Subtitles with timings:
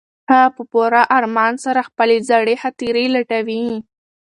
[0.29, 3.65] هغه په پوره ارمان سره خپلې زړې خاطرې لټوي.